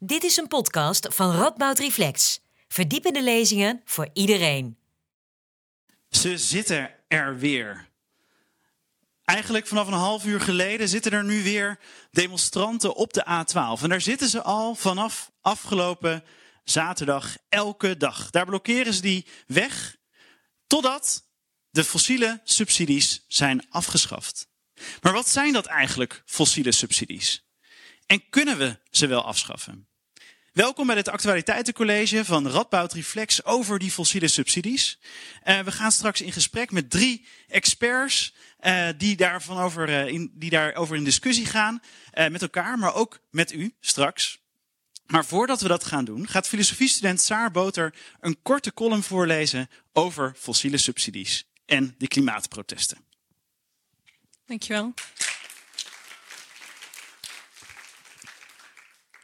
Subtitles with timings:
[0.00, 2.40] Dit is een podcast van Radboud Reflex.
[2.68, 4.78] Verdiepende lezingen voor iedereen.
[6.10, 7.88] Ze zitten er weer.
[9.24, 11.78] Eigenlijk vanaf een half uur geleden zitten er nu weer
[12.10, 13.82] demonstranten op de A12.
[13.82, 16.24] En daar zitten ze al vanaf afgelopen
[16.64, 18.30] zaterdag elke dag.
[18.30, 19.96] Daar blokkeren ze die weg
[20.66, 21.24] totdat
[21.70, 24.48] de fossiele subsidies zijn afgeschaft.
[25.00, 27.46] Maar wat zijn dat eigenlijk, fossiele subsidies?
[28.06, 29.87] En kunnen we ze wel afschaffen?
[30.58, 34.98] Welkom bij het actualiteitencollege van Radboud Reflex over die fossiele subsidies.
[35.44, 40.32] Uh, we gaan straks in gesprek met drie experts uh, die, daarvan over, uh, in,
[40.34, 41.80] die daarover in discussie gaan.
[42.12, 44.38] met elkaar, maar ook met u straks.
[45.06, 50.34] Maar voordat we dat gaan doen, gaat filosofiestudent Saar Boter een korte column voorlezen over
[50.38, 52.98] fossiele subsidies en de klimaatprotesten.
[54.46, 54.94] Dankjewel.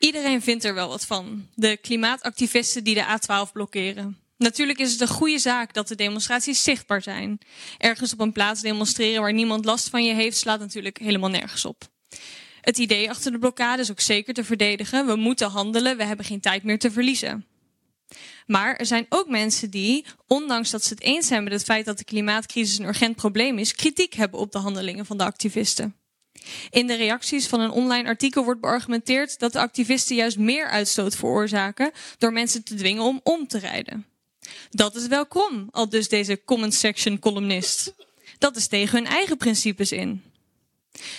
[0.04, 1.48] Iedereen vindt er wel wat van.
[1.54, 4.18] De klimaatactivisten die de A12 blokkeren.
[4.36, 7.38] Natuurlijk is het een goede zaak dat de demonstraties zichtbaar zijn.
[7.79, 11.64] Ergens op een plaats demonstreren waar niemand last van je heeft, slaat natuurlijk helemaal nergens
[11.64, 11.88] op.
[12.60, 15.06] Het idee achter de blokkade is ook zeker te verdedigen.
[15.06, 17.46] We moeten handelen, we hebben geen tijd meer te verliezen.
[18.46, 21.84] Maar er zijn ook mensen die, ondanks dat ze het eens zijn met het feit
[21.84, 25.95] dat de klimaatcrisis een urgent probleem is, kritiek hebben op de handelingen van de activisten.
[26.71, 31.16] In de reacties van een online artikel wordt beargumenteerd dat de activisten juist meer uitstoot
[31.16, 34.07] veroorzaken door mensen te dwingen om om te rijden.
[34.71, 37.95] Dat is wel krom, al dus deze comment section columnist.
[38.38, 40.23] Dat is tegen hun eigen principes in.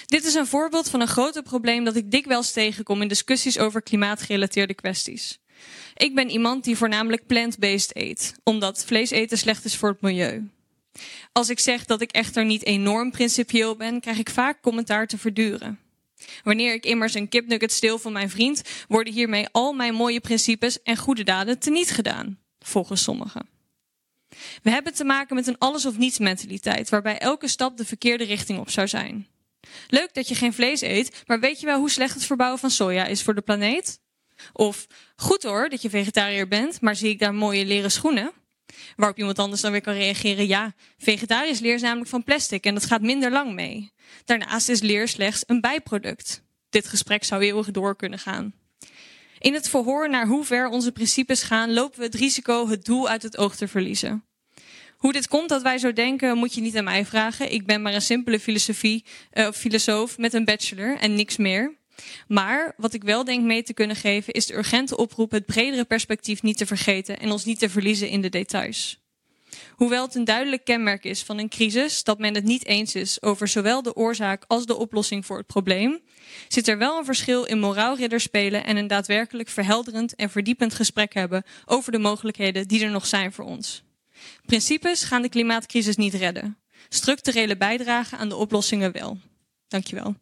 [0.05, 3.81] Dit is een voorbeeld van een groter probleem dat ik dikwijls tegenkom in discussies over
[3.81, 5.39] klimaatgerelateerde kwesties.
[5.95, 10.50] Ik ben iemand die voornamelijk plant-based eet, omdat vlees eten slecht is voor het milieu.
[11.38, 15.17] Als ik zeg dat ik echter niet enorm principieel ben, krijg ik vaak commentaar te
[15.17, 15.80] verduren.
[16.44, 20.81] Wanneer ik immers een kipnugget stil van mijn vriend, worden hiermee al mijn mooie principes
[20.81, 23.47] en goede daden teniet gedaan, volgens sommigen.
[24.63, 28.24] We hebben te maken met een alles of niets mentaliteit, waarbij elke stap de verkeerde
[28.24, 29.28] richting op zou zijn.
[29.88, 32.69] Leuk dat je geen vlees eet, maar weet je wel hoe slecht het verbouwen van
[32.69, 34.00] soja is voor de planeet?
[34.53, 38.31] Of goed hoor dat je vegetariër bent, maar zie ik daar mooie leren schoenen?
[38.96, 42.74] Waarop iemand anders dan weer kan reageren: ja, vegetarisch leer is namelijk van plastic en
[42.74, 43.94] dat gaat minder lang mee.
[44.25, 46.44] Daarnaast is leer slechts een bijproduct.
[46.69, 48.53] Dit gesprek zou eeuwig door kunnen gaan.
[49.40, 53.09] In het verhoor naar hoe ver onze principes gaan, lopen we het risico het doel
[53.09, 54.24] uit het oog te verliezen.
[54.97, 57.52] Hoe dit komt dat wij zo denken, moet je niet aan mij vragen.
[57.52, 61.75] Ik ben maar een simpele filosofie, uh, filosoof met een bachelor en niks meer.
[62.28, 65.85] Maar wat ik wel denk mee te kunnen geven, is de urgente oproep het bredere
[65.85, 69.03] perspectief niet te vergeten en ons niet te verliezen in de details.
[69.72, 73.22] Hoewel het een duidelijk kenmerk is van een crisis dat men het niet eens is
[73.22, 76.00] over zowel de oorzaak als de oplossing voor het probleem,
[76.47, 81.13] zit er wel een verschil in moraalridder spelen en een daadwerkelijk verhelderend en verdiepend gesprek
[81.13, 83.83] hebben over de mogelijkheden die er nog zijn voor ons.
[84.45, 86.57] Principes gaan de klimaatcrisis niet redden.
[86.89, 89.17] Structurele bijdrage aan de oplossingen wel.
[89.67, 90.16] Dankjewel.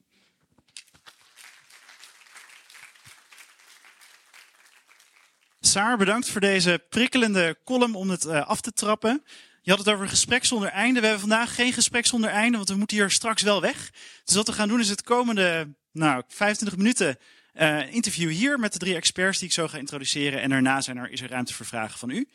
[5.74, 9.24] Saar, bedankt voor deze prikkelende column om het uh, af te trappen.
[9.62, 11.00] Je had het over een gesprek zonder einde.
[11.00, 13.92] We hebben vandaag geen gesprek zonder einde, want we moeten hier straks wel weg.
[14.24, 17.18] Dus wat we gaan doen is het komende nou, 25 minuten
[17.54, 20.42] uh, interview hier met de drie experts die ik zo ga introduceren.
[20.42, 22.30] En daarna zijn er, is er ruimte voor vragen van u.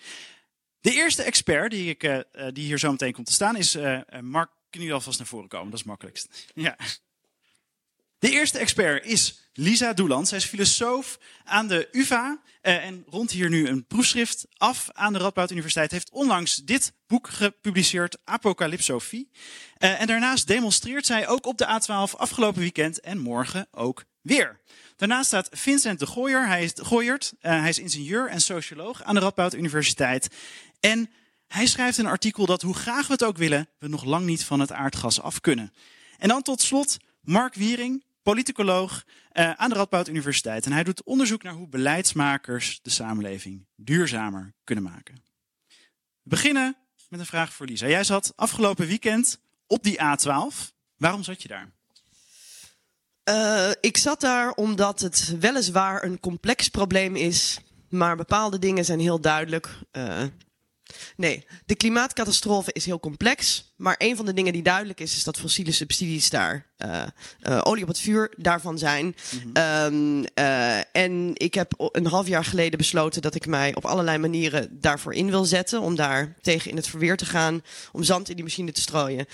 [0.80, 2.18] De eerste expert die, ik, uh,
[2.52, 3.76] die hier zo meteen komt te staan is
[4.20, 4.50] Mark.
[4.70, 5.70] Kun je alvast naar voren komen?
[5.70, 6.50] Dat is makkelijkst.
[6.54, 6.76] Ja.
[8.18, 10.28] De eerste expert is Lisa Doeland.
[10.28, 15.12] Zij is filosoof aan de UvA uh, en rond hier nu een proefschrift af aan
[15.12, 15.90] de Radboud Universiteit.
[15.90, 19.30] Heeft onlangs dit boek gepubliceerd, Apocalypsofie.
[19.78, 24.60] Uh, en daarnaast demonstreert zij ook op de A12 afgelopen weekend en morgen ook weer.
[24.96, 26.46] Daarnaast staat Vincent de Gooyer.
[26.46, 26.72] Hij is.
[26.72, 30.28] Uh, hij is ingenieur en socioloog aan de Radboud Universiteit.
[30.80, 31.10] En
[31.46, 34.44] hij schrijft een artikel dat hoe graag we het ook willen, we nog lang niet
[34.44, 35.72] van het aardgas af kunnen.
[36.18, 40.66] En dan tot slot Mark Wiering, politicoloog uh, aan de Radboud Universiteit.
[40.66, 45.14] En hij doet onderzoek naar hoe beleidsmakers de samenleving duurzamer kunnen maken.
[46.22, 46.76] We beginnen
[47.08, 47.88] met een vraag voor Lisa.
[47.88, 50.72] Jij zat afgelopen weekend op die A12.
[50.96, 51.70] Waarom zat je daar?
[53.24, 57.58] Uh, ik zat daar omdat het weliswaar een complex probleem is,
[57.88, 59.78] maar bepaalde dingen zijn heel duidelijk.
[59.92, 60.22] Uh,
[61.16, 63.72] Nee, de klimaatcatastrofe is heel complex.
[63.76, 67.02] Maar een van de dingen die duidelijk is, is dat fossiele subsidies daar uh,
[67.42, 69.04] uh, olie op het vuur daarvan zijn.
[69.04, 69.84] Mm -hmm.
[69.94, 74.18] um, uh, en ik heb een half jaar geleden besloten dat ik mij op allerlei
[74.18, 75.80] manieren daarvoor in wil zetten.
[75.80, 77.62] Om daar tegen in het verweer te gaan.
[77.92, 79.26] Om zand in die machine te strooien.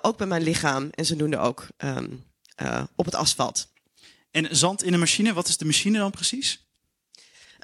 [0.00, 2.24] ook bij mijn lichaam en zodoende ook um,
[2.96, 3.68] op het asfalt.
[4.30, 6.65] En zand in de machine, wat is de machine dan precies?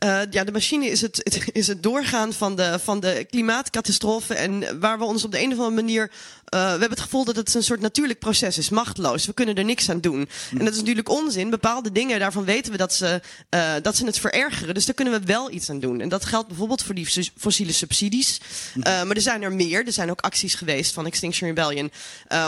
[0.02, 4.34] Uh, ja, de machine is het, het, is het doorgaan van de, van de klimaatcatastrofe.
[4.34, 6.10] En waar we ons op de een of andere manier.
[6.54, 9.26] Uh, we hebben het gevoel dat het een soort natuurlijk proces is, machteloos.
[9.26, 10.28] We kunnen er niks aan doen.
[10.50, 11.50] En dat is natuurlijk onzin.
[11.50, 13.20] Bepaalde dingen, daarvan weten we dat ze,
[13.50, 14.75] uh, dat ze het verergeren.
[14.75, 16.00] Dus daar kunnen we wel iets aan doen.
[16.00, 18.40] En dat geldt bijvoorbeeld voor die fossiele subsidies.
[18.75, 19.87] maar er zijn er meer.
[19.87, 21.90] Er zijn ook acties geweest van Extinction Rebellion.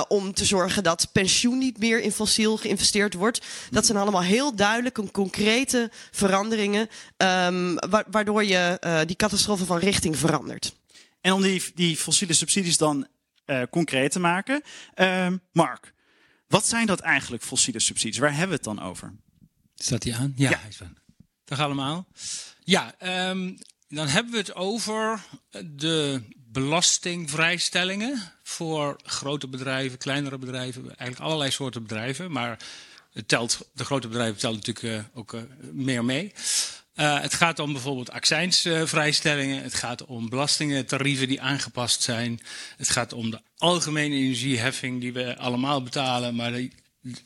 [0.08, 3.40] om te zorgen dat pensioen niet meer in fossiel geïnvesteerd wordt.
[3.70, 6.88] Dat zijn allemaal heel duidelijke, concrete veranderingen.
[7.46, 7.78] Um,
[8.10, 10.76] waardoor je uh, die catastrofe van richting verandert.
[11.20, 13.06] En om die, die fossiele subsidies dan
[13.46, 14.62] uh, concreet te maken.
[14.96, 15.94] Uh, Mark,
[16.48, 18.18] wat zijn dat eigenlijk, fossiele subsidies?
[18.18, 19.12] Waar hebben we het dan over?
[19.74, 20.32] Staat die aan?
[20.36, 20.60] Ja, ja.
[20.60, 20.88] hij.
[21.44, 22.06] Dag allemaal.
[22.64, 22.94] Ja,
[23.30, 23.58] um,
[23.88, 25.20] dan hebben we het over
[25.64, 32.32] de belastingvrijstellingen voor grote bedrijven, kleinere bedrijven, eigenlijk allerlei soorten bedrijven.
[32.32, 32.58] Maar
[33.12, 35.42] het telt, de grote bedrijven tellen natuurlijk uh, ook uh,
[35.72, 36.32] meer mee.
[36.96, 39.62] Uh, het gaat om bijvoorbeeld accijnsvrijstellingen.
[39.62, 42.40] het gaat om belastingentarieven die aangepast zijn.
[42.76, 46.34] Het gaat om de algemene energieheffing die we allemaal betalen.
[46.34, 46.70] Maar de,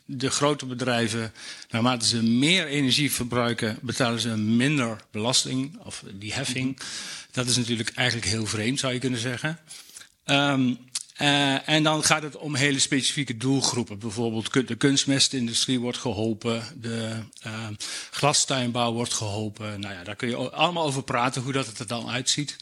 [0.04, 1.32] de grote bedrijven,
[1.70, 6.78] naarmate ze meer energie verbruiken, betalen ze minder belasting of die heffing.
[7.30, 9.58] Dat is natuurlijk eigenlijk heel vreemd, zou je kunnen zeggen.
[10.24, 10.78] Um,
[11.20, 13.98] uh, en dan gaat het om hele specifieke doelgroepen.
[13.98, 17.10] Bijvoorbeeld de kunstmestindustrie wordt geholpen, de
[17.46, 17.68] uh,
[18.10, 19.80] glastuinbouw wordt geholpen.
[19.80, 22.56] Nou ja, daar kun je allemaal over praten hoe dat het er dan uitziet.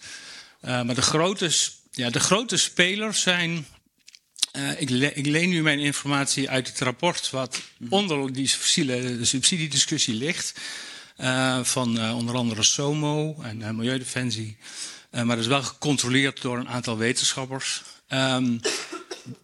[0.63, 1.51] Uh, maar de grote,
[1.91, 3.67] ja, de grote spelers zijn.
[4.79, 10.15] ik, le ik, leen nu mijn informatie uit het rapport wat onder die fossiele subsidiediscussie
[10.15, 10.61] ligt.
[11.63, 14.57] van onder andere SOMO en Milieudefensie.
[15.11, 17.83] maar dat is wel gecontroleerd door een aantal wetenschappers.
[18.09, 18.61] Um,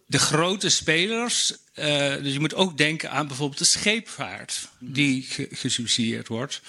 [0.05, 6.27] de grote spelers, uh, dus je moet ook denken aan bijvoorbeeld de scheepvaart die gesubsidieerd
[6.27, 6.61] wordt.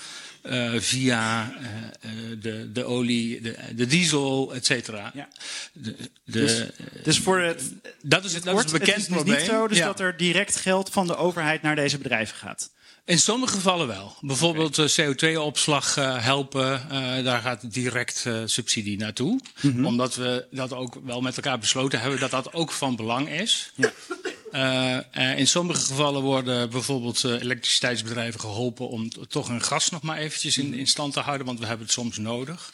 [0.47, 2.11] Uh, via uh,
[2.41, 5.11] de, de olie, de, de diesel, et cetera.
[5.15, 5.29] Ja.
[5.73, 6.63] De, de, dus,
[7.03, 7.63] dus, voor het,
[8.03, 9.37] dat is, het, dat is een bekend het is probleem.
[9.37, 9.85] niet zo dus ja.
[9.85, 12.71] dat er direct geld van de overheid naar deze bedrijven gaat.
[13.07, 14.17] In sommige gevallen wel.
[14.21, 15.15] Bijvoorbeeld okay.
[15.15, 19.41] CO2-opslag uh, helpen, uh, daar gaat direct subsidie naartoe.
[19.61, 19.87] Mm -hmm.
[19.87, 23.73] Omdat we dat ook wel met elkaar besloten hebben dat dat ook van belang is.
[23.75, 25.05] Ja.
[25.37, 30.75] in sommige gevallen worden bijvoorbeeld elektriciteitsbedrijven geholpen om toch hun gas nog maar eventjes in,
[30.75, 32.73] in stand te houden, want we hebben het soms nodig.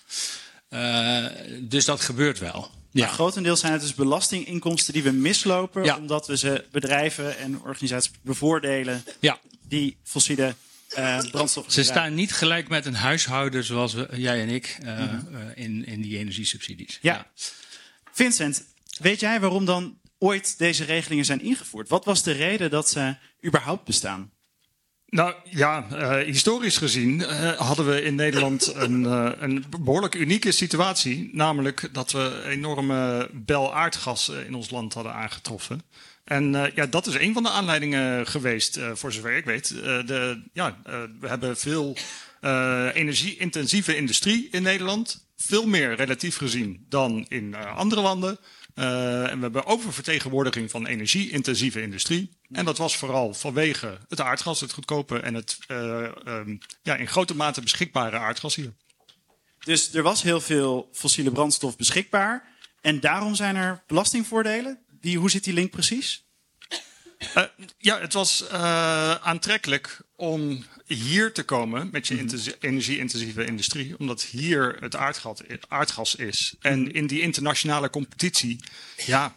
[1.60, 2.70] dus dat gebeurt wel.
[2.92, 3.04] Ja.
[3.04, 5.96] Maar grotendeels zijn het dus belastinginkomsten die we mislopen, ja.
[5.96, 9.38] omdat we ze bedrijven en organisaties bevoordelen ja
[9.70, 10.54] die fossiele
[10.98, 11.72] uh, brandstoffen.
[11.72, 15.34] Ze staan niet gelijk met een huishouden zoals we, jij en ik uh, mm -hmm.
[15.34, 16.98] uh, in, in die energiesubsidies.
[17.02, 17.14] Ja.
[17.14, 17.26] ja.
[18.12, 18.64] Vincent,
[18.98, 21.88] weet jij waarom dan ooit deze regelingen zijn ingevoerd?
[21.88, 24.30] Wat was de reden dat ze überhaupt bestaan?
[25.10, 30.52] Nou ja, uh, historisch gezien uh, hadden we in Nederland een, uh, een behoorlijk unieke
[30.52, 31.30] situatie.
[31.32, 35.82] Namelijk dat we enorme bel aardgas in ons land hadden aangetroffen.
[36.24, 39.68] En ja, dat is een van de aanleidingen geweest, voor zover ik weet.
[39.68, 40.76] De, ja,
[41.20, 41.96] we hebben veel
[42.92, 45.29] energie-intensieve industrie in Nederland.
[45.42, 48.38] Veel meer relatief gezien dan in andere landen.
[48.74, 52.30] en we hebben oververtegenwoordiging van energie-intensieve industrie.
[52.50, 57.36] En dat was vooral vanwege het aardgas, het goedkope en het um, ja, in grote
[57.36, 58.72] mate beschikbare aardgas hier.
[59.64, 62.48] Dus er was heel veel fossiele brandstof beschikbaar.
[62.80, 64.78] En daarom zijn er belastingvoordelen?
[65.16, 66.24] Hoe zit die link precies?
[67.36, 67.42] Uh,
[67.78, 72.50] ja, het was uh, aantrekkelijk om hier te komen met je mhm.
[72.60, 76.54] energie-intensieve industrie, omdat hier het aardgas, aardgas is.
[76.60, 76.90] En mhm.
[76.90, 78.60] in die internationale competitie,
[79.06, 79.36] ja,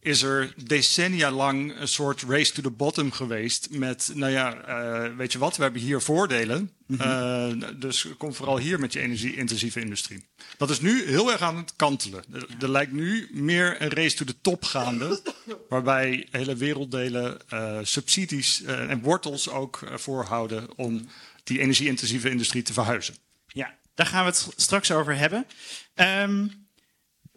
[0.00, 3.68] is er decennia lang een soort race to the bottom geweest.
[3.70, 6.72] Met, nou ja, uh, weet je wat, we hebben hier voordelen.
[6.86, 7.62] Mm -hmm.
[7.62, 10.24] uh, dus kom vooral hier met je energie-intensieve industrie.
[10.56, 12.24] Dat is nu heel erg aan het kantelen.
[12.32, 15.20] Er, er, lijkt nu meer een race to the top gaande.
[15.68, 21.08] waarbij hele werelddelen uh, subsidies en wortels ook voorhouden om
[21.44, 23.14] die energie-intensieve industrie te verhuizen.
[23.46, 25.46] Ja, daar gaan we het straks over hebben.
[25.94, 26.67] Um,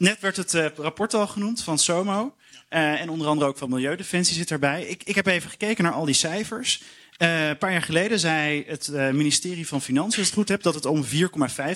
[0.01, 2.35] net werd het rapport al genoemd van SOMO.
[2.69, 4.85] Uh, en onder andere ook van Milieudefensie zit erbij.
[4.85, 6.81] Ik, ik heb even gekeken naar al die cijfers.
[7.17, 10.73] Uh, een paar jaar geleden zei het ministerie van Financiën, als het goed heb, dat
[10.73, 11.09] het om 4,5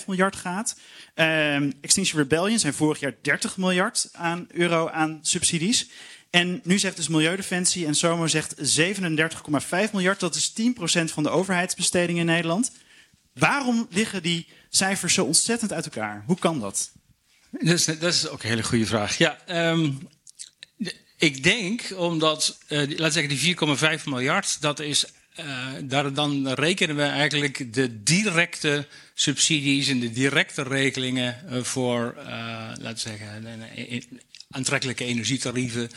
[0.07, 0.79] miljard gaat.
[1.81, 5.89] Extinction Rebellion zijn vorig jaar 30 miljard aan euro aan subsidies.
[6.29, 10.19] En nu zegt dus Milieudefensie en SOMO zegt 37,5 miljard.
[10.19, 12.71] Dat is 10% van de overheidsbesteding in Nederland.
[13.33, 16.23] Waarom liggen die cijfers zo ontzettend uit elkaar?
[16.25, 16.91] Hoe kan dat?
[17.59, 19.17] Dat is, dat is ook een hele goede vraag.
[19.17, 19.37] Ja,
[19.71, 20.07] um,
[21.17, 25.05] ik denk omdat, uh, laten we zeggen, die 4,5 miljard, dat is
[25.39, 32.13] uh, daar, dan rekenen we eigenlijk de directe subsidies en de directe regelingen uh, voor,
[32.79, 33.61] laten we zeggen,
[34.49, 35.89] aantrekkelijke energietarieven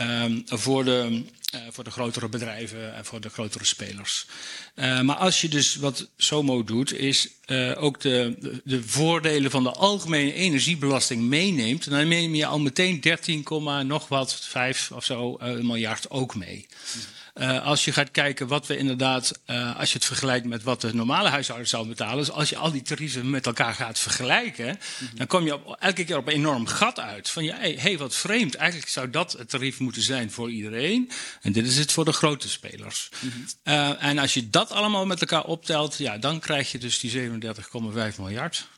[0.00, 1.24] um, voor de
[1.54, 4.26] uh, voor de grotere bedrijven en voor de grotere spelers.
[4.74, 9.50] Uh, maar als je dus wat SOMO doet, is uh, ook de, de, de, voordelen
[9.50, 13.44] van de algemene energiebelasting meeneemt, dan neem je al meteen 13,
[13.86, 16.66] nog wat, 5 of zo miljard ook mee.
[17.34, 20.80] Uh, als je gaat kijken wat we inderdaad, uh, als je het vergelijkt met wat
[20.80, 24.66] de normale huishouden zou betalen, dus als je al die tarieven met elkaar gaat vergelijken,
[24.66, 25.18] mm -hmm.
[25.18, 27.30] dan kom je op, elke keer op een enorm gat uit.
[27.30, 28.54] Van ja, hé, hey, wat vreemd.
[28.54, 31.10] Eigenlijk zou dat het tarief moeten zijn voor iedereen.
[31.42, 33.08] En dit is het voor de grote spelers.
[33.20, 33.46] Mm -hmm.
[33.64, 37.30] uh, en als je dat allemaal met elkaar optelt, ja, dan krijg je dus die
[38.10, 38.68] 37,5 miljard.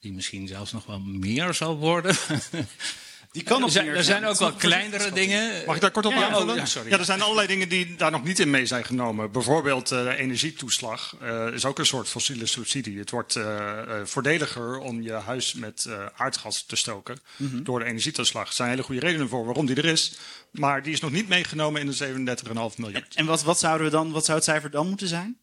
[0.00, 2.16] Die misschien zelfs nog wel meer zal worden.
[3.34, 5.66] Die kan nog zijn, er zijn ook wel kleinere dingen.
[5.66, 6.50] Mag ik daar kort op ja, aanvullen?
[6.50, 6.90] oh, ja, sorry.
[6.90, 9.30] ja, er zijn allerlei dingen die daar nog niet in mee zijn genomen.
[9.30, 12.98] Bijvoorbeeld uh, de energietoeslag uh, is ook een soort fossiele subsidie.
[12.98, 17.64] Het wordt uh, voordeliger om je huis met aardgas te stoken mm -hmm.
[17.64, 18.48] door de energietoeslag.
[18.48, 20.18] Er zijn hele goede redenen voor waarom die er is.
[20.50, 22.36] Maar die is nog niet meegenomen in de
[22.72, 23.14] 37,5 miljard.
[23.14, 25.38] En wat, wat, zouden we dan, wat zou het cijfer dan moeten zijn?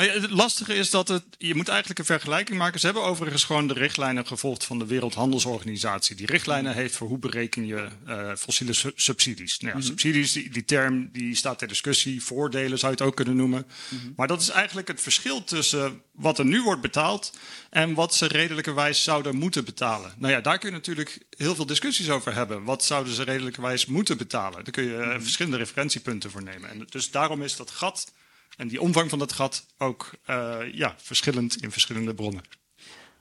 [0.00, 2.80] Nou ja, het lastige is dat het, je moet eigenlijk een vergelijking maken.
[2.80, 6.16] Ze hebben overigens gewoon de richtlijnen gevolgd van de Wereldhandelsorganisatie.
[6.16, 9.58] Die richtlijnen heeft voor hoe bereken je uh, fossiele su subsidies.
[9.58, 9.90] Nou ja, mm -hmm.
[9.90, 12.22] Subsidies, die, die, term die staat ter discussie.
[12.22, 13.66] Voordelen zou je het ook kunnen noemen.
[13.88, 14.12] Mm -hmm.
[14.16, 17.38] Maar dat is eigenlijk het verschil tussen wat er nu wordt betaald
[17.70, 20.12] en wat ze redelijkerwijs zouden moeten betalen.
[20.18, 22.64] Nou ja, daar kun je natuurlijk heel veel discussies over hebben.
[22.64, 24.64] Wat zouden ze redelijkerwijs moeten betalen?
[24.64, 25.22] Daar kun je uh, mm -hmm.
[25.22, 26.70] verschillende referentiepunten voor nemen.
[26.70, 28.12] En dus daarom is dat gat
[28.60, 32.42] en die omvang van dat gat ook uh, ja, verschillend in verschillende bronnen.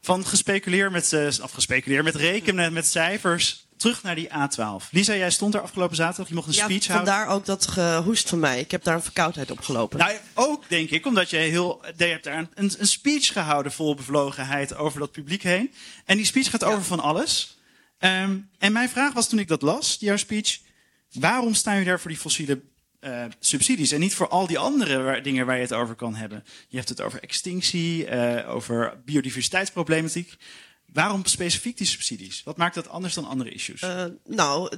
[0.02, 4.90] Van gespeculeerd met, uh, afgespeculeerd met rekenen, met cijfers, terug naar die A12.
[4.92, 7.36] Lisa, jij stond er afgelopen zaterdag, je mocht een ja, speech vandaar houden.
[7.36, 8.60] ook dat gehoest van mij.
[8.60, 10.00] Ik heb daar een verkoudheid opgelopen.
[10.00, 13.96] Nou, ook denk ik, omdat je heel, je hebt daar een, een speech gehouden vol
[13.96, 15.74] bevlogenheid over dat publiek heen.
[16.06, 16.68] En die speech gaat ja.
[16.68, 17.58] over van alles.
[18.00, 20.60] Um, en mijn vraag was toen ik dat las, jouw speech,
[21.12, 22.62] waarom staan jullie daar voor die fossiele
[23.02, 26.44] uh, subsidies en niet voor al die andere dingen waar je het over kan hebben.
[26.68, 30.36] Je hebt het over extinctie, uh, over biodiversiteitsproblematiek.
[30.94, 32.44] Waarom specifiek die subsidies?
[32.44, 33.82] Wat maakt dat anders dan andere issues?
[33.82, 34.78] Uh, nou,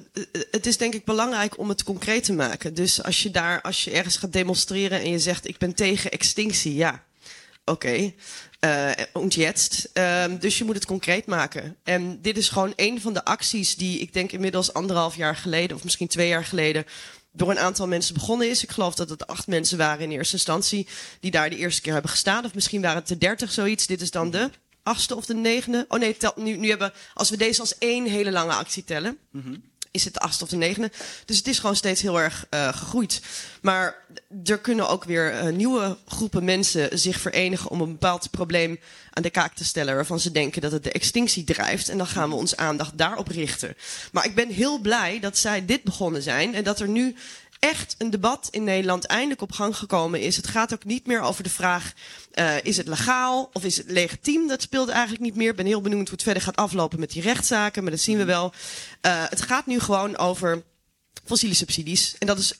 [0.52, 2.74] het is denk ik belangrijk om het concreet te maken.
[2.74, 6.12] Dus als je daar, als je ergens gaat demonstreren en je zegt ik ben tegen
[6.12, 7.04] extinctie, ja,
[7.66, 7.88] oké.
[7.88, 8.16] Okay.
[9.98, 11.78] Uh, dus je moet het concreet maken.
[11.84, 15.78] En dit is gewoon een van de acties die ik denk inmiddels anderhalf jaar geleden,
[15.78, 16.86] of misschien twee jaar geleden,
[17.32, 18.64] door een aantal mensen begonnen is.
[18.64, 20.88] Ik geloof dat het acht mensen waren in eerste instantie
[21.20, 22.46] die daar de eerste keer hebben gestaan.
[22.46, 23.88] Of misschien waren het er dertig zoiets.
[23.88, 24.50] Dit is dan de
[24.84, 25.86] achtste of de negende.
[25.88, 29.18] Oh nee, tel, nu, nu hebben, als we deze als één hele lange actie tellen,
[29.32, 29.64] -hmm.
[29.92, 30.92] Is het de achtste of de negende.
[31.26, 33.22] Dus het is gewoon steeds heel erg uh, gegroeid.
[33.62, 33.96] Maar
[34.44, 38.80] er kunnen ook weer uh, nieuwe groepen mensen zich verenigen om een bepaald probleem
[39.14, 41.90] aan de kaak te stellen waarvan ze denken dat het de extinctie drijft.
[41.90, 43.76] En dan gaan we onze aandacht daarop richten.
[44.12, 47.16] Maar ik ben heel blij dat zij dit begonnen zijn en dat er nu
[47.62, 50.36] echt een debat in Nederland eindelijk op gang gekomen is.
[50.36, 51.94] Het gaat ook niet meer over de vraag:
[52.34, 54.48] uh, is het legaal of is het legitiem?
[54.48, 55.50] Dat speelt eigenlijk niet meer.
[55.50, 58.18] Ik ben heel benieuwd hoe het verder gaat aflopen met die rechtszaken, maar dat zien
[58.18, 58.54] we wel.
[59.02, 60.64] Uh, het gaat nu gewoon over
[61.26, 62.16] fossiele subsidies.
[62.20, 62.54] En dat is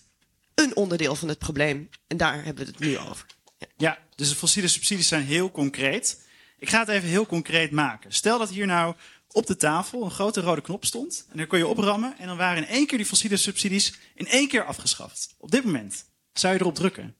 [0.56, 1.90] een onderdeel van het probleem.
[2.08, 3.26] En daar hebben we het nu over.
[3.58, 6.22] Ja, ja dus de fossiele subsidies zijn heel concreet.
[6.60, 8.14] Ik ga het even heel concreet maken.
[8.14, 8.96] Stel dat hier nou
[9.32, 11.26] op de tafel een grote rode knop stond.
[11.32, 12.16] En dan kon je oprammen.
[12.18, 15.36] En dan waren in één keer die fossiele subsidies in één keer afgeschaft.
[15.38, 16.06] Op dit moment.
[16.34, 17.16] Zou je erop drukken?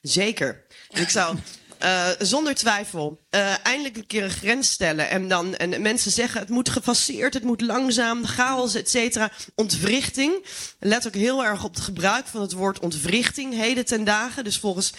[0.00, 0.66] Zeker.
[0.88, 1.36] Ik zou
[1.82, 5.08] uh, zonder twijfel uh, eindelijk een keer een grens stellen.
[5.08, 9.32] En dan en mensen zeggen het moet gefaseerd, het moet langzaam, chaos, et cetera.
[9.54, 10.44] Ontwrichting.
[10.78, 14.44] Let ook heel erg op het gebruik van het woord ontwrichting heden ten dagen.
[14.44, 14.92] Dus volgens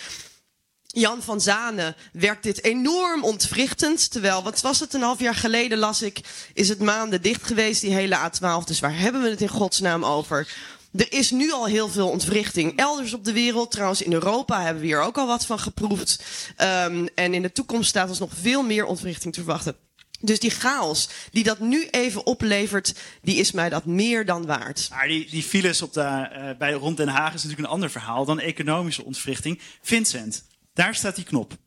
[0.87, 4.11] Jan van Zanen werkt dit enorm ontwrichtend.
[4.11, 6.19] Terwijl, wat was het een half jaar geleden, las ik,
[6.53, 8.63] is het maanden dicht geweest, die hele A12.
[8.65, 10.47] Dus waar hebben we het in godsnaam over?
[10.95, 12.77] Er is nu al heel veel ontwrichting.
[12.77, 16.23] Elders op de wereld, trouwens in Europa, hebben we hier ook al wat van geproefd.
[16.57, 19.75] Um, en in de toekomst staat ons nog veel meer ontwrichting te verwachten.
[20.19, 24.87] Dus die chaos die dat nu even oplevert, die is mij dat meer dan waard.
[24.89, 27.89] Maar die, die files op de, uh, bij, rond Den Haag is natuurlijk een ander
[27.89, 29.61] verhaal dan economische ontwrichting.
[29.81, 30.43] Vincent,
[30.77, 31.57] daar staat die knop.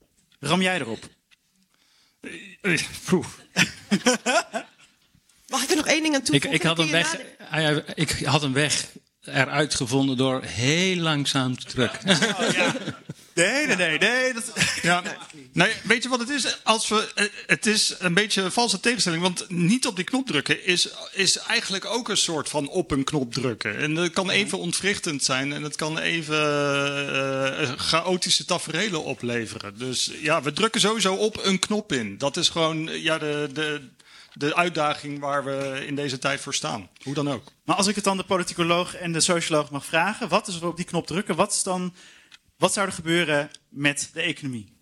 [0.41, 1.09] Ram jij erop?
[5.53, 6.51] Mag ik er nog één ding aan toevoegen?
[6.51, 7.17] Ik, ik, had, een weg,
[7.95, 8.89] ik had een weg
[9.21, 12.11] eruit gevonden door heel langzaam te drukken.
[12.11, 12.75] Oh, ja.
[13.35, 14.33] Nee, nee, nee, nee.
[14.33, 14.53] Dat...
[14.83, 15.03] Ja,
[15.53, 16.65] nee, weet je wat het is?
[16.65, 20.27] Als we, eh, het is een beetje een valse tegenstelling, want niet op die knop
[20.27, 23.77] drukken is, is eigenlijk ook een soort van op een knop drukken.
[23.77, 29.79] En dat kan even ontwrichtend zijn en het kan even uh, chaotische taferelen opleveren.
[29.79, 32.19] Dus ja, we drukken sowieso op een knop in.
[32.19, 33.81] Dat is gewoon ja, de, de,
[34.33, 36.89] de uitdaging waar we in deze tijd voor staan.
[37.03, 37.45] Hoe dan ook.
[37.65, 40.67] Maar als ik het dan de politicoloog en de socioloog mag vragen, wat is er
[40.67, 41.37] op die knop drukken?
[41.37, 41.95] Wat, is dan,
[42.61, 44.79] wat zou er gebeuren met de economie?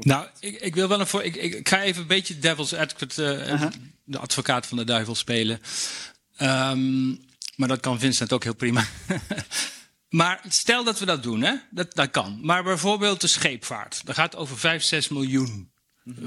[0.00, 1.22] Nou, ik, ik wil wel een voor.
[1.22, 3.66] Ik, ik, ga even een beetje devil's advocate, uh,
[4.04, 5.60] de advocaat van de duivel spelen.
[6.40, 7.24] Um,
[7.56, 8.86] maar dat kan Vincent ook heel prima.
[10.08, 11.54] maar stel dat we dat doen, hè?
[11.70, 12.38] Dat, dat kan.
[12.42, 14.00] Maar bijvoorbeeld de scheepvaart.
[14.04, 15.70] Dat gaat over 5, 6 miljoen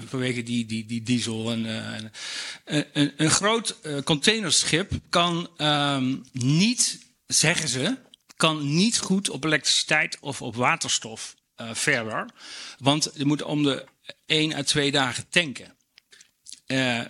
[0.07, 1.51] Vanwege die, die, die diesel.
[1.51, 7.97] En, uh, een, een, groot containerschip kan um, niet, zeggen ze,
[8.35, 12.25] kan niet goed op elektriciteit of op waterstof uh, verder.
[12.77, 13.85] Want je moet om de
[14.25, 15.75] 1 à 2 dagen tanken.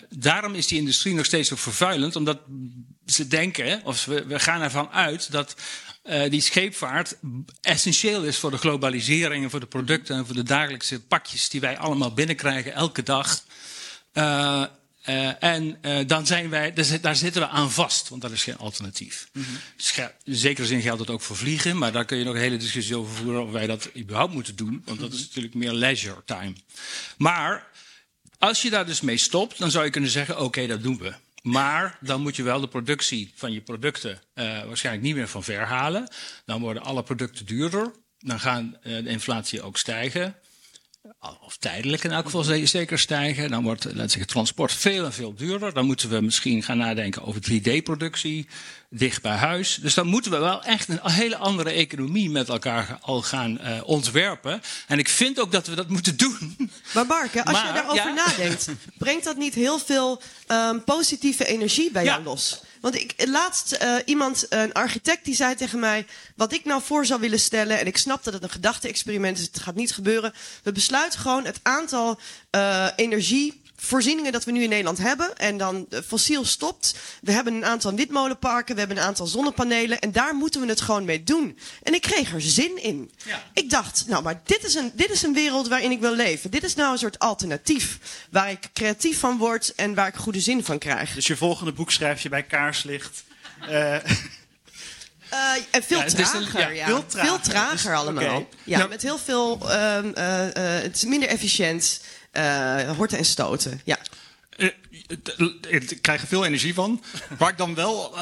[0.09, 2.39] daarom is die industrie nog steeds zo vervuilend, omdat
[3.05, 5.55] ze denken, of we, we gaan ervan uit, dat
[6.03, 7.17] uh, die scheepvaart
[7.61, 11.61] essentieel is voor de globalisering en voor de producten en voor de dagelijkse pakjes die
[11.61, 13.43] wij allemaal binnenkrijgen elke dag.
[15.09, 18.57] Uh, uh, en dan zijn wij, daar zitten we aan vast, want dat is geen
[18.57, 19.27] alternatief.
[19.33, 20.09] Mm -hmm.
[20.23, 22.57] In zekere zin geldt dat ook voor vliegen, maar daar kun je nog een hele
[22.57, 26.23] discussie over voeren of wij dat überhaupt moeten doen, want dat is natuurlijk meer leisure
[26.25, 26.53] time.
[27.17, 27.67] Maar
[28.37, 30.97] als je daar dus mee stopt, dan zou je kunnen zeggen: oké, okay, dat doen
[30.97, 31.13] we.
[31.41, 35.43] Maar dan moet je wel de productie van je producten uh, waarschijnlijk niet meer van
[35.43, 36.07] ver halen.
[36.45, 37.91] Dan worden alle producten duurder.
[38.19, 40.35] Dan gaan uh, de inflatie ook stijgen.
[41.41, 43.49] Of tijdelijk in elk geval zeker stijgen.
[43.49, 45.73] Dan wordt laten zeggen, transport veel en veel duurder.
[45.73, 48.47] Dan moeten we misschien gaan nadenken over 3D-productie
[48.89, 49.75] dicht bij huis.
[49.81, 53.81] Dus dan moeten we wel echt een hele andere economie met elkaar al gaan uh,
[53.83, 54.61] ontwerpen.
[54.87, 56.55] En ik vind ook dat we dat moeten doen.
[56.93, 58.13] Maar Mark, als maar, je daarover ja?
[58.13, 62.11] nadenkt, brengt dat niet heel veel um, positieve energie bij ja.
[62.11, 62.61] jou los?
[62.85, 67.05] Want ik laatst uh, iemand, een architect, die zei tegen mij: wat ik nou voor
[67.05, 70.33] zou willen stellen, en ik snap dat het een gedachte-experiment is, het gaat niet gebeuren.
[70.63, 72.19] We besluiten gewoon het aantal
[72.55, 75.37] uh, energie voorzieningen dat we nu in Nederland hebben.
[75.37, 76.95] En dan fossiel stopt.
[77.21, 79.99] We hebben een aantal windmolenparken, we hebben een aantal zonnepanelen.
[79.99, 81.59] En daar moeten we het gewoon mee doen.
[81.83, 83.11] En ik kreeg er zin in.
[83.25, 83.43] Ja.
[83.53, 86.51] Ik dacht, nou, maar dit is, een, dit is een wereld waarin ik wil leven.
[86.51, 87.99] Dit is nou een soort alternatief.
[88.31, 91.13] Waar ik creatief van word en waar ik goede zin van krijg.
[91.13, 93.23] Dus je volgende boek schrijf je bij kaarslicht.
[93.69, 93.97] Uh,
[95.33, 96.85] Uh, en veel ja, trager, een, ja.
[96.85, 98.23] Veel trager, veel trager dus, allemaal.
[98.23, 98.47] Okay.
[98.63, 99.59] Ja, ja, met heel veel...
[99.63, 102.01] Uh, uh, het is minder efficiënt.
[102.97, 103.97] Horten en stoten, ja.
[105.67, 107.01] Ik krijg er veel energie van.
[107.37, 108.21] Waar ik dan wel, uh,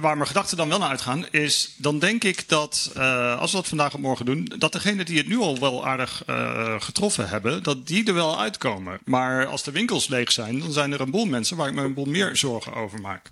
[0.00, 3.56] waar mijn gedachten dan wel naar uitgaan, is dan denk ik dat uh, als we
[3.56, 7.28] dat vandaag of morgen doen, dat degenen die het nu al wel aardig uh, getroffen
[7.28, 8.98] hebben, dat die er wel uitkomen.
[9.04, 11.82] Maar als de winkels leeg zijn, dan zijn er een boel mensen waar ik me
[11.82, 13.30] een boel meer zorgen over maak.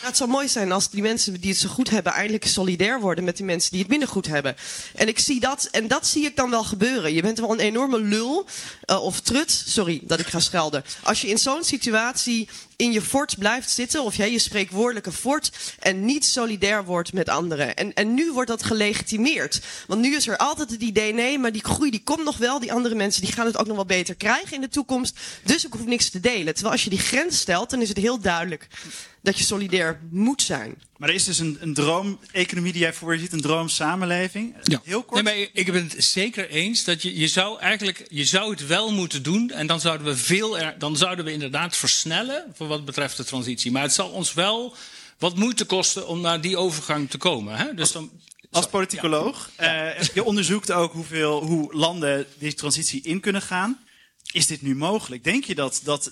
[0.00, 3.24] Het zou mooi zijn als die mensen die het zo goed hebben, eindelijk solidair worden
[3.24, 4.56] met die mensen die het minder goed hebben.
[4.94, 7.14] En ik zie dat, en dat zie ik dan wel gebeuren.
[7.14, 8.46] Je bent wel een enorme lul
[8.86, 10.84] of trut, sorry dat ik ga schelden.
[11.02, 15.12] Als je in zo'n situatie organisatie in je fort blijft zitten, of jij je spreekwoordelijke
[15.12, 17.74] fort, en niet solidair wordt met anderen.
[17.74, 19.60] En, en nu wordt dat gelegitimeerd.
[19.86, 22.60] Want nu is er altijd het idee, nee, maar die groei die komt nog wel.
[22.60, 25.18] Die andere mensen die gaan het ook nog wel beter krijgen in de toekomst.
[25.42, 26.54] Dus ik hoef niks te delen.
[26.54, 28.68] Terwijl als je die grens stelt, dan is het heel duidelijk
[29.22, 30.74] dat je solidair moet zijn.
[30.96, 34.54] Maar er is dus een, een droom-economie die jij voor je ziet, een droomsamenleving.
[34.62, 34.80] Ja.
[34.84, 35.22] Heel kort.
[35.22, 38.66] Nee, maar ik ben het zeker eens dat je, je zou eigenlijk, je zou het
[38.66, 39.50] wel moeten doen.
[39.50, 43.24] En dan zouden we veel, er, dan zouden we inderdaad versnellen voor wat betreft de
[43.24, 43.70] transitie.
[43.70, 44.74] Maar het zal ons wel
[45.18, 47.56] wat moeite kosten om naar die overgang te komen.
[47.56, 47.74] Hè?
[47.74, 48.10] Dus dan,
[48.50, 49.98] als politicoloog, ja.
[49.98, 53.78] uh, je onderzoekt ook hoeveel, hoe landen die transitie in kunnen gaan.
[54.32, 55.24] Is dit nu mogelijk?
[55.24, 56.10] Denk je dat, dat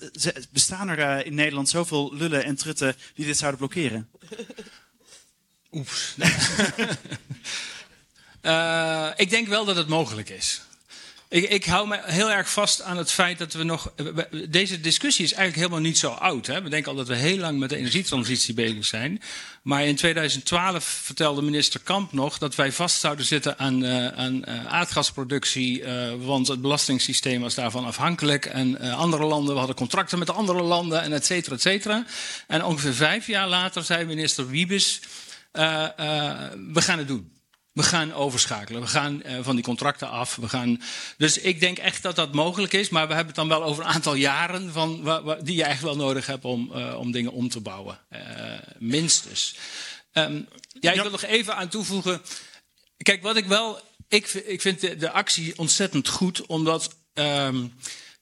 [0.51, 4.09] bestaan er uh, in Nederland zoveel lullen en trutten die dit zouden blokkeren?
[5.71, 6.15] Oeps.
[8.41, 10.61] uh, ik denk wel dat het mogelijk is.
[11.29, 13.93] Ik, ik, hou me heel erg vast aan het feit dat we nog.
[14.49, 16.47] Deze discussie is eigenlijk helemaal niet zo oud.
[16.47, 16.61] Hè?
[16.61, 19.21] We denken al dat we heel lang met de energietransitie bezig zijn.
[19.61, 24.43] Maar in 2012 vertelde minister Kamp nog dat wij vast zouden zitten aan, uh, aan
[24.47, 25.81] uh, aardgasproductie.
[25.81, 28.45] Uh, want het belastingssysteem was daarvan afhankelijk.
[28.45, 32.05] En andere landen, we hadden contracten met andere landen en et cetera, et cetera.
[32.47, 34.99] En ongeveer vijf jaar later zei minister Wiebes:
[35.51, 37.36] We gaan het doen.
[37.77, 38.81] We gaan overschakelen.
[38.81, 40.35] We gaan uh, van die contracten af.
[40.35, 40.81] We gaan...
[41.17, 42.89] Dus ik denk echt dat dat mogelijk is.
[42.89, 45.63] Maar we hebben het dan wel over een aantal jaren van, wa, wa, die je
[45.63, 47.99] echt wel nodig hebt om, uh, om dingen om te bouwen.
[48.11, 48.19] Uh,
[48.77, 49.55] minstens.
[50.13, 50.47] Um,
[50.79, 52.21] ja, ik wil nog even aan toevoegen.
[52.97, 57.67] Kijk, wat ik wel Ik, ik vind de, de actie ontzettend goed, omdat ehm,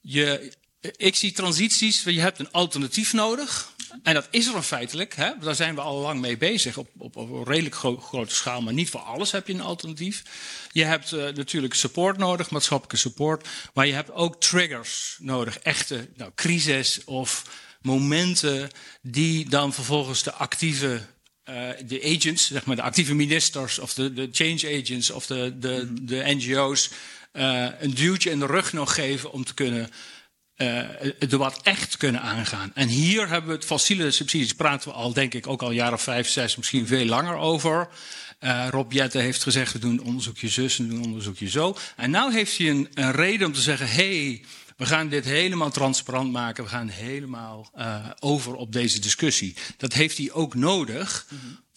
[0.00, 0.52] je,
[0.96, 3.74] ik zie transities, je hebt een alternatief nodig.
[4.02, 5.30] En dat is er feitelijk, hè?
[5.40, 8.62] daar zijn we al lang mee bezig op, op, op een redelijk gro- grote schaal,
[8.62, 10.22] maar niet voor alles heb je een alternatief.
[10.72, 16.08] Je hebt eh, natuurlijk support nodig, maatschappelijke support, maar je hebt ook triggers nodig, echte
[16.16, 17.44] nou, crisis of
[17.82, 18.70] momenten
[19.02, 21.00] die dan vervolgens de actieve
[21.44, 25.58] eh, de agents, zeg maar de actieve ministers of de, de change agents of de,
[25.58, 26.90] de, de NGO's
[27.32, 29.90] eh, een duwtje in de rug nog geven om te kunnen
[30.56, 30.78] eh
[31.18, 32.70] het debat echt kunnen aangaan.
[32.74, 35.92] En hier hebben we het fossiele subsidies, praten we al denk ik ook al jaar
[35.92, 37.88] of vijf, zes, misschien veel langer over.
[38.38, 41.76] Eh, Rob Jette heeft gezegd, we doen onderzoekje zus en doen onderzoekje zo.
[41.96, 44.44] En nu heeft hij een, een reden om te zeggen, hey,
[44.76, 46.64] we gaan dit helemaal transparant maken.
[46.64, 49.56] We gaan helemaal eh, over op deze discussie.
[49.76, 51.26] Dat heeft hij ook nodig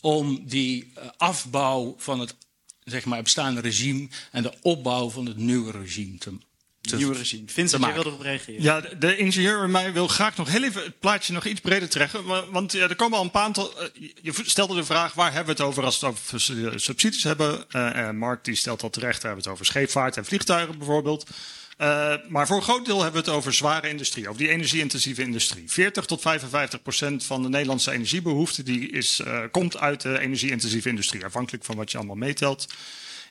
[0.02, 2.36] om die afbouw van het
[2.84, 6.49] zeg maar, bestaande regime en de opbouw van het nieuwe regime te, te
[6.98, 7.44] Nieuwe regime.
[7.46, 8.62] Vincent, jij wilde erop reageren.
[8.62, 11.60] Ja, de- de ingenieur in mij wil graag nog heel even het plaatje nog iets
[11.62, 12.26] breder trekken.
[12.26, 13.80] wa- Want ja, er komen al een paar aantal.
[13.80, 13.88] eh,
[14.22, 17.24] Je stelde de vraag waar hebben we het over als we het over su- subsidies
[17.24, 17.66] hebben.
[17.70, 19.22] Eh, eh, Mark die stelt dat terecht.
[19.22, 21.30] Daar hebben we het over scheepvaart en vliegtuigen bijvoorbeeld.
[21.78, 25.22] Eh, maar voor een groot deel hebben we het over zware industrie, over die energie-intensieve
[25.22, 25.64] industrie.
[25.72, 30.90] 40 tot 55 procent van de Nederlandse energiebehoefte die is, eh, komt uit de energie-intensieve
[30.90, 32.68] industrie, afhankelijk van wat je allemaal meetelt.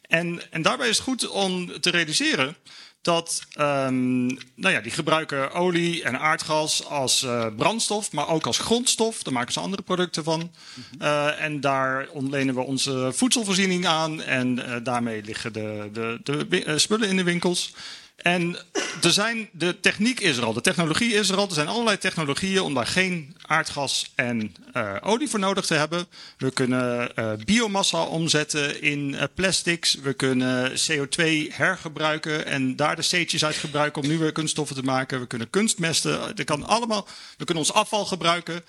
[0.02, 2.56] En, en daarbij is het goed om te realiseren
[3.02, 8.58] dat ehm, nou ja, die gebruiken olie en aardgas als eh, brandstof, maar ook als
[8.58, 9.22] grondstof.
[9.22, 10.50] Daar maken ze andere producten van.
[10.98, 14.22] Eh, en daar ontlenen we onze voedselvoorziening aan.
[14.22, 17.74] En eh, daarmee liggen de, de, de spullen in de winkels.
[18.18, 18.56] En
[19.02, 21.46] er zijn, de techniek is er al, de technologie is er al.
[21.46, 26.06] Er zijn allerlei technologieën om daar geen aardgas en eh, olie voor nodig te hebben.
[26.38, 29.94] We kunnen eh, biomassa omzetten in eh, plastics.
[29.94, 35.20] We kunnen CO2 hergebruiken en daar de steetjes uit gebruiken om nieuwe kunststoffen te maken.
[35.20, 36.36] We kunnen kunstmesten.
[36.36, 37.06] Dat kan allemaal.
[37.36, 38.64] We kunnen ons afval gebruiken.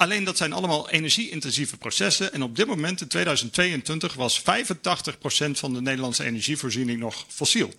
[0.00, 2.32] Alleen dat zijn allemaal energie-intensieve processen.
[2.32, 4.42] En op dit moment, in 2022, was 85%
[5.50, 7.72] van de Nederlandse energievoorziening nog fossiel.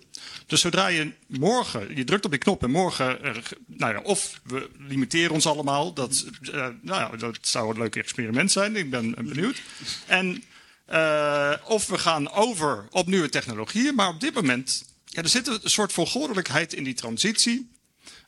[0.46, 3.34] Dus zodra je morgen, je drukt op die knop en morgen, eh,
[3.66, 7.96] nou ja, of we limiteren ons allemaal, dat, eh, nou ja, dat zou een leuk
[7.96, 8.76] experiment zijn.
[8.76, 9.62] Ik ben benieuwd.
[10.06, 10.44] En,
[10.86, 13.94] eh, of we gaan over op nieuwe technologieën.
[13.94, 17.70] Maar op dit moment, ja, er zit een soort volgordelijkheid in die transitie.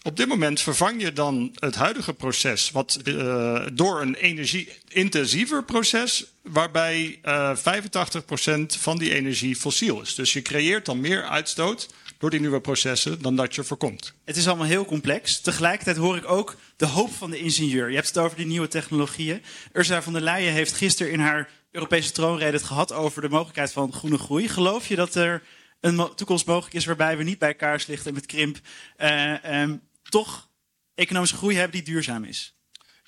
[0.02, 6.24] Op dit moment vervang je dan het huidige proces wat, eh, door een energie-intensiever proces,
[6.42, 10.14] waarbij eh 85% van die energie fossiel is.
[10.14, 14.14] Dus je creëert dan meer uitstoot door die nieuwe processen dan dat je voorkomt.
[14.24, 15.40] Het is allemaal heel complex.
[15.40, 17.88] Tegelijkertijd hoor ik ook de hoop van de ingenieur.
[17.88, 19.42] Je hebt het over die nieuwe technologieën.
[19.72, 23.72] Ursula von der Leyen heeft gisteren in haar Europese troonrede het gehad over de mogelijkheid
[23.72, 24.48] van groene groei.
[24.48, 25.42] Geloof je dat er
[25.84, 28.58] een toekomst mogelijk is waarbij we niet bij kaarslicht en met krimp
[28.96, 30.48] ehm, toch
[30.94, 32.54] economische groei hebben die duurzaam is?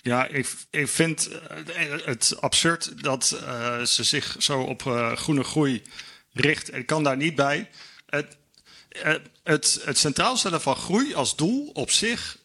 [0.02, 4.82] Ja, ik, ik vind eh, het absurd dat eh, ze zich zo op
[5.14, 5.82] groene groei
[6.32, 6.74] richt.
[6.74, 7.70] Ik kan daar niet bij.
[8.06, 8.36] Het,
[9.42, 12.38] het, het centraal stellen van groei als doel op zich,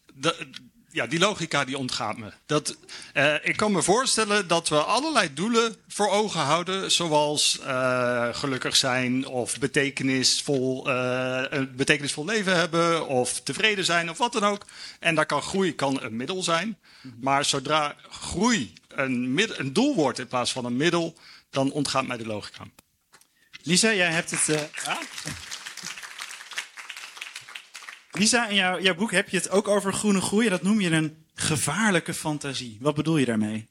[0.92, 2.32] ja, die logica die ontgaat me.
[2.46, 2.76] Dat,
[3.12, 8.76] eh, ik kan me voorstellen dat we allerlei doelen voor ogen houden, zoals eh, gelukkig
[8.76, 14.66] zijn of betekenisvol, eh, een betekenisvol leven hebben of tevreden zijn of wat dan ook.
[15.00, 16.78] En daar kan groei kan een middel zijn.
[17.20, 21.14] Maar zodra groei een, mid- een doel wordt in plaats van een middel,
[21.50, 22.62] dan ontgaat mij de logica.
[23.62, 24.68] Lisa, jij hebt het.
[24.84, 24.96] ah.
[28.12, 30.48] Lisa, in jouw, boek heb je het ook over groene groei.
[30.48, 32.78] Dat noem je een gevaarlijke fantasie.
[32.80, 33.70] Wat bedoel je daarmee?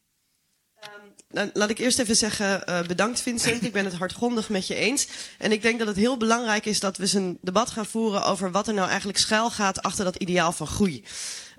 [1.30, 3.64] Nou, laat ik eerst even zeggen, eh, bedankt Vincent.
[3.64, 5.08] Ik ben het hardgrondig met je eens.
[5.38, 8.26] En ik denk dat het heel belangrijk is dat we eens een debat gaan voeren
[8.26, 11.04] over wat er nou eigenlijk schuil gaat achter dat ideaal van groei.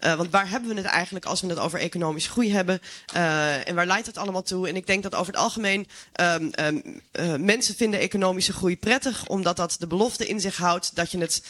[0.02, 2.80] Eh, want waar hebben we het eigenlijk als we het over economische groei hebben?
[3.12, 4.68] Eh, en waar leidt het allemaal toe?
[4.68, 9.26] En ik denk dat over het algemeen ehm, ehm, eh, mensen vinden economische groei prettig,
[9.26, 11.42] omdat dat de belofte in zich houdt dat je het,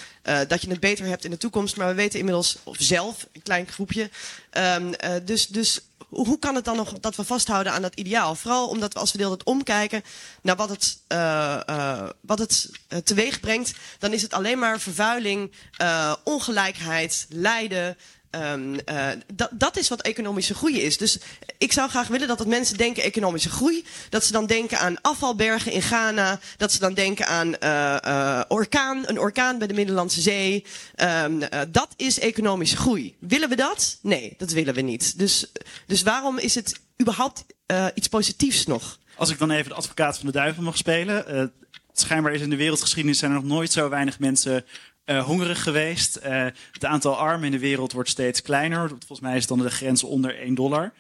[0.49, 1.77] dat je het beter hebt in de toekomst.
[1.77, 4.11] Maar we weten inmiddels, of zelf, een klein groepje.
[4.51, 8.35] ehm, eh, dus, dus hoe kan het dan nog dat we vasthouden aan dat ideaal?
[8.35, 10.03] Vooral omdat we als we de hele tijd omkijken
[10.43, 12.71] naar wat het, eh, wat het
[13.05, 15.53] teweeg brengt, dan is het alleen maar vervuiling,
[16.25, 17.97] ongelijkheid, lijden.
[18.33, 20.97] Ehm, eh, dat, dat is wat economische groei is.
[20.97, 21.19] Dus
[21.59, 23.85] ik zou graag willen dat het mensen denken economische groei.
[24.09, 26.41] Dat ze dan denken aan afvalbergen in Ghana.
[26.57, 30.65] Dat ze dan denken aan eh, eh, orkaan, een orkaan bij de Middellandse Zee.
[30.95, 33.17] Ehm, eh, dat is economische groei.
[33.19, 33.99] Willen we dat?
[34.03, 35.19] Nee, dat willen we niet.
[35.19, 35.47] Dus,
[35.87, 37.45] dus waarom is het überhaupt
[37.95, 38.99] iets positiefs nog?
[39.17, 41.53] Als ik dan even de advocaat van de duivel mag spelen.
[41.93, 44.65] schijnbaar is in de wereldgeschiedenis zijn er nog nooit zo weinig mensen
[45.07, 46.19] uh, hongerig geweest.
[46.25, 48.89] Uh, het aantal armen in de wereld wordt steeds kleiner.
[48.89, 50.93] Volgens mij is dan de grens onder 1 dollar.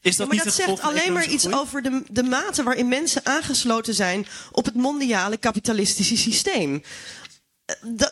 [0.00, 2.88] Is dat ja, maar niet dat zegt alleen maar iets over de, de mate waarin
[2.88, 6.82] mensen aangesloten zijn op het mondiale kapitalistische systeem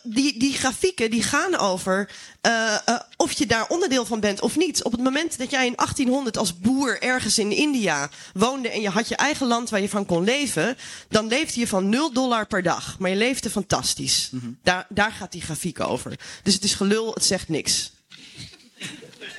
[0.02, 2.10] die, die grafieken die gaan over
[2.46, 4.84] uh, uh, of je daar onderdeel van bent of niet.
[4.84, 8.88] Op het moment dat jij in 1800 als boer ergens in India woonde en je
[8.88, 10.76] had je eigen land waar je van kon leven,
[11.08, 12.98] dan leefde je van 0 dollar per dag.
[12.98, 14.28] Maar je leefde fantastisch.
[14.30, 14.58] Mm -hmm.
[14.62, 16.18] daar, daar gaat die grafiek over.
[16.42, 17.90] Dus het is gelul, het zegt niks.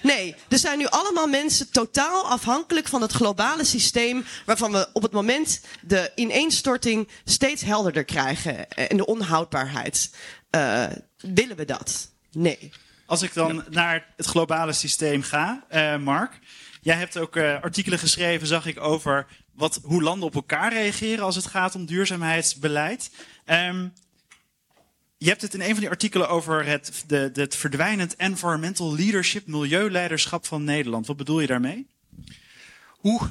[0.01, 4.25] Nee, er zijn nu allemaal mensen totaal afhankelijk van het globale systeem.
[4.45, 8.69] waarvan we op het moment de ineenstorting steeds helderder krijgen.
[8.69, 10.15] en de onhoudbaarheid.
[10.55, 10.85] Uh,
[11.17, 12.11] willen we dat?
[12.31, 12.71] Nee.
[13.05, 16.39] Als ik dan naar het globale systeem ga, uh, Mark.
[16.81, 21.25] Jij hebt ook uh, artikelen geschreven, zag ik, over wat, hoe landen op elkaar reageren
[21.25, 23.11] als het gaat om duurzaamheidsbeleid.
[23.45, 23.93] Um,
[25.21, 29.47] je hebt het in een van die artikelen over het, de, het verdwijnend environmental leadership,
[29.47, 31.07] milieuleiderschap van Nederland.
[31.07, 31.88] Wat bedoel je daarmee?
[33.03, 33.23] Oeh,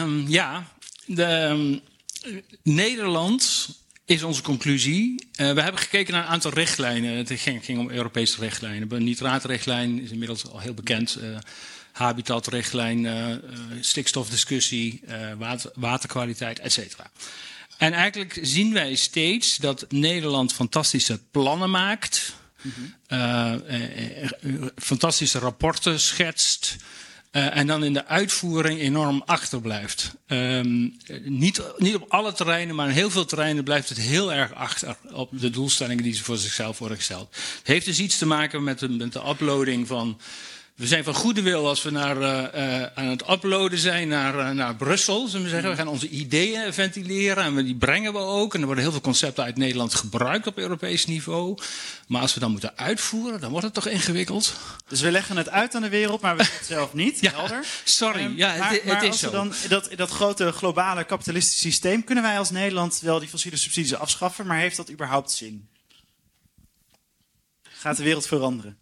[0.00, 0.66] um, ja.
[1.06, 1.80] De, um,
[2.62, 3.68] Nederland
[4.04, 5.28] is onze conclusie.
[5.40, 7.16] Uh, we hebben gekeken naar een aantal richtlijnen.
[7.16, 8.88] Het ging, ging om Europese richtlijnen.
[8.88, 11.18] De nitraatrichtlijn is inmiddels al heel bekend.
[11.20, 11.36] Uh,
[11.92, 13.36] habitatrichtlijn, uh,
[13.80, 15.02] stikstofdiscussie,
[15.38, 17.10] water, waterkwaliteit, et cetera.
[17.78, 22.94] En eigenlijk zien wij steeds dat Nederland fantastische plannen maakt, mm -hmm.
[23.18, 23.54] uh,
[24.40, 26.76] uh, fantastische rapporten schetst.
[27.32, 30.14] Uh, en dan in de uitvoering enorm achterblijft.
[30.26, 34.54] Um, niet, niet op alle terreinen, maar in heel veel terreinen blijft het heel erg
[34.54, 37.36] achter op de doelstellingen die ze voor zichzelf worden gesteld.
[37.58, 40.20] Het heeft dus iets te maken met de, met de uploading van
[40.78, 44.50] we zijn van goede wil als we naar, uh, aan het uploaden zijn naar, uh,
[44.50, 45.26] naar Brussel.
[45.26, 45.70] Zullen we, zeggen.
[45.70, 48.54] we gaan onze ideeën ventileren en we, die brengen we ook.
[48.54, 51.58] En er worden heel veel concepten uit Nederland gebruikt op Europees niveau.
[52.06, 54.54] Maar als we dan moeten uitvoeren, dan wordt het toch ingewikkeld.
[54.88, 57.20] Dus we leggen het uit aan de wereld, maar we doen het zelf niet.
[57.20, 57.66] ja, helder.
[57.84, 59.30] Sorry, um, ja, maar, het, maar het is als zo.
[59.30, 63.94] dan dat, dat grote globale kapitalistische systeem, kunnen wij als Nederland wel die fossiele subsidies
[63.94, 65.68] afschaffen, maar heeft dat überhaupt zin?
[67.62, 68.78] Gaat de wereld veranderen?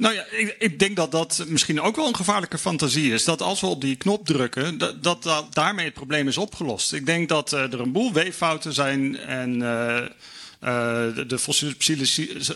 [0.00, 3.24] Nou ja, ik, ik, denk dat dat misschien ook wel een gevaarlijke fantasie is.
[3.24, 6.92] Dat als we op die knop drukken, dat, dat, daarmee het probleem is opgelost.
[6.92, 9.98] Ik denk dat uh, er een boel weeffouten zijn en uh,
[10.60, 12.06] de, de fossiele,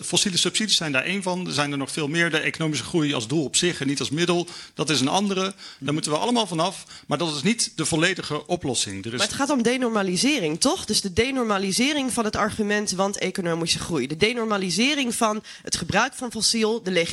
[0.03, 1.47] fossiele, subsidies zijn daar één van.
[1.47, 2.31] Er zijn er nog veel meer.
[2.31, 5.55] De economische groei als doel op zich en niet als middel, dat is een andere.
[5.79, 6.85] Daar moeten we allemaal vanaf.
[7.07, 9.05] Maar dat is niet de volledige oplossing.
[9.05, 10.85] Maar het gaat om denormalisering, toch?
[10.85, 14.07] Dus de denormalisering van het argument want economische groei.
[14.07, 17.07] De denormalisering van het gebruik van fossiel, de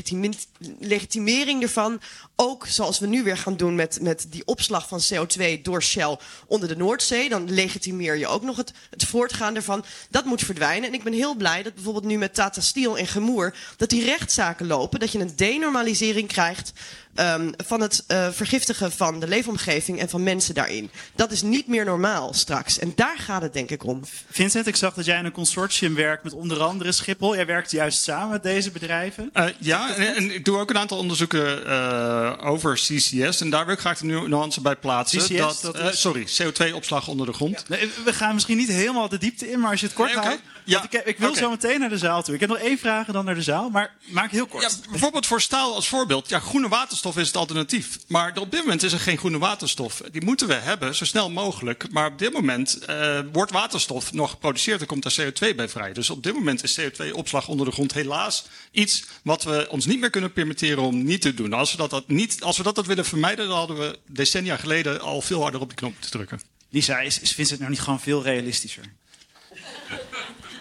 [0.79, 2.01] legitimering ervan.
[2.35, 6.17] Ook zoals we nu weer gaan doen met, met die opslag van CO2 door Shell
[6.47, 7.29] onder de Noordzee.
[7.29, 9.83] Dan legitimeer je ook nog het, het voortgaan ervan.
[10.09, 10.80] Dat moet verdwijnen.
[10.83, 13.53] En ik ben heel blij dat bijvoorbeeld nu met Tata Steel en Gemoer...
[13.77, 16.73] dat die rechtszaken lopen, dat je een denormalisering krijgt...
[17.15, 20.89] Um, van het uh, vergiftigen van de leefomgeving en van mensen daarin.
[21.15, 22.79] Dat is niet meer normaal straks.
[22.79, 24.01] En daar gaat het denk ik om.
[24.29, 27.35] Vincent, ik zag dat jij in een consortium werkt met onder andere Schiphol.
[27.35, 29.29] Jij werkt juist samen met deze bedrijven.
[29.33, 33.41] Uh, ja, en, en, ik doe ook een aantal onderzoeken uh, over CCS.
[33.41, 35.19] En daar wil ik graag de nuance bij plaatsen.
[35.19, 36.01] CCS, dat, dat is...
[36.01, 37.65] sorry, CO2-opslag onder de grond.
[37.67, 37.75] Ja.
[37.75, 40.17] Nee, we gaan misschien niet helemaal de diepte in, maar als je het kort nee,
[40.17, 40.29] okay.
[40.29, 40.43] houdt.
[40.63, 40.83] Ja.
[40.83, 41.41] Ik, ik, wil okay.
[41.41, 42.33] zo meteen naar de zaal toe.
[42.33, 44.63] Ik heb nog één vraag en dan naar de zaal, maar maak heel kort.
[44.63, 46.29] Ja, bijvoorbeeld voor staal als voorbeeld.
[46.29, 47.97] Ja, groene waterstof is het alternatief.
[48.07, 50.01] Maar op dit moment is er geen groene waterstof.
[50.11, 51.91] Die moeten we hebben, zo snel mogelijk.
[51.91, 54.81] Maar op dit moment uh, wordt waterstof nog geproduceerd.
[54.81, 55.93] Er komt daar CO2 bij vrij.
[55.93, 59.99] Dus op dit moment is CO2-opslag onder de grond helaas iets wat we ons niet
[59.99, 61.53] meer kunnen permitteren om niet te doen.
[61.53, 64.57] Als we dat, dat, niet, als we dat, dat willen vermijden, dan hadden we decennia
[64.57, 66.41] geleden al veel harder op die knop te drukken.
[66.69, 68.83] Lisa, is, is Vincent nou niet gewoon veel realistischer?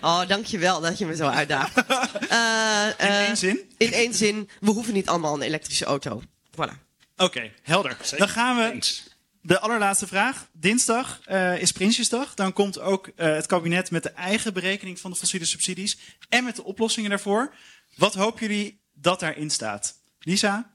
[0.00, 1.76] Oh, dankjewel dat je me zo uitdaagt.
[1.76, 3.60] Uh, uh, in één zin?
[3.76, 4.48] In één zin.
[4.60, 6.22] We hoeven niet allemaal een elektrische auto.
[6.50, 6.56] Voilà.
[6.56, 6.74] Oké,
[7.16, 7.96] okay, helder.
[8.16, 8.98] Dan gaan we...
[9.42, 10.48] De allerlaatste vraag.
[10.52, 12.34] Dinsdag uh, is Prinsjesdag.
[12.34, 15.98] Dan komt ook het kabinet met de eigen berekening van de fossiele subsidies.
[16.28, 17.54] En met de oplossingen daarvoor.
[17.96, 19.94] Wat hopen jullie dat daarin staat?
[20.18, 20.74] Lisa?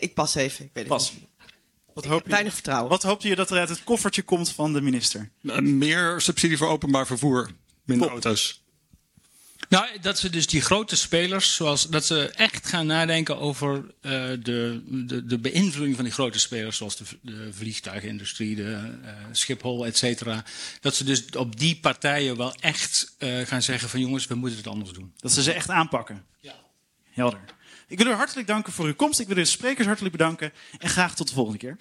[0.00, 0.64] ik pas even.
[0.64, 1.10] Ik weet pas.
[1.10, 1.28] het niet.
[1.96, 2.90] Wat hoop je, Weinig vertrouwen.
[2.90, 5.30] Wat hoopt je dat er uit het koffertje komt van de minister?
[5.60, 7.50] Meer subsidie voor openbaar vervoer.
[7.84, 8.12] Minder Top.
[8.12, 8.64] auto's.
[9.68, 13.82] Nou, dat ze dus die grote spelers, zoals dat ze echt gaan nadenken over uh,
[14.42, 19.86] de, de, de beïnvloeding van die grote spelers, zoals de, de vliegtuigindustrie, de uh, Schiphol,
[19.86, 20.44] et cetera.
[20.80, 24.58] Dat ze dus op die partijen wel echt uh, gaan zeggen van jongens, we moeten
[24.58, 25.12] het anders doen.
[25.16, 26.24] Dat ze ze echt aanpakken.
[26.40, 26.54] Ja.
[27.10, 27.40] Helder.
[27.88, 29.20] Ik wil u hartelijk danken voor uw komst.
[29.20, 30.52] Ik wil de sprekers hartelijk bedanken.
[30.78, 31.76] En graag tot de volgende keer.